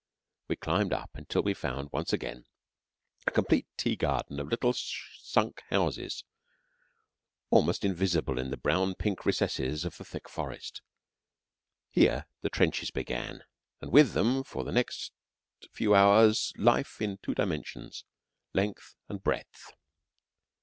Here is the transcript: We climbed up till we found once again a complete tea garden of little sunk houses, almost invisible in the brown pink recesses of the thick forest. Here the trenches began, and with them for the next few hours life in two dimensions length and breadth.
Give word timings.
We 0.47 0.55
climbed 0.55 0.93
up 0.93 1.11
till 1.29 1.43
we 1.43 1.53
found 1.53 1.91
once 1.91 2.11
again 2.11 2.45
a 3.27 3.31
complete 3.31 3.67
tea 3.77 3.95
garden 3.95 4.39
of 4.39 4.47
little 4.47 4.73
sunk 4.73 5.61
houses, 5.69 6.23
almost 7.51 7.85
invisible 7.85 8.39
in 8.39 8.49
the 8.49 8.57
brown 8.57 8.95
pink 8.95 9.27
recesses 9.27 9.85
of 9.85 9.97
the 9.97 10.03
thick 10.03 10.27
forest. 10.27 10.81
Here 11.91 12.25
the 12.41 12.49
trenches 12.49 12.89
began, 12.89 13.43
and 13.79 13.91
with 13.91 14.13
them 14.13 14.43
for 14.43 14.63
the 14.63 14.71
next 14.71 15.11
few 15.71 15.93
hours 15.93 16.51
life 16.57 16.99
in 16.99 17.19
two 17.21 17.35
dimensions 17.35 18.03
length 18.55 18.95
and 19.07 19.21
breadth. 19.23 19.71